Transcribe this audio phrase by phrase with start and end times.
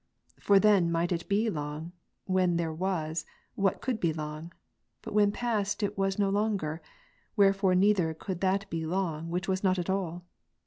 [0.39, 1.91] For then might it be long,
[2.25, 4.51] when there was, what could be long;
[5.03, 6.81] but when past, it was no longer;
[7.35, 10.25] wherefore neither could that be long, which was not at all.